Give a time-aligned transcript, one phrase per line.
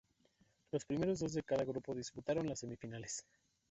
[0.71, 3.23] Los primeros dos de cada grupo disputaron las semifinales.